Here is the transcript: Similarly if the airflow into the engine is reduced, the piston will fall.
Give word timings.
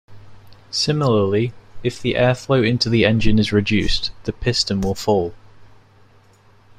Similarly 0.71 1.53
if 1.83 2.01
the 2.01 2.15
airflow 2.15 2.67
into 2.67 2.89
the 2.89 3.05
engine 3.05 3.37
is 3.37 3.53
reduced, 3.53 4.09
the 4.23 4.33
piston 4.33 4.81
will 4.81 4.95
fall. 4.95 5.35